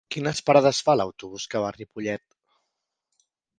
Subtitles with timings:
[0.13, 2.27] Quines parades fa l'autobús que va a Ripollet?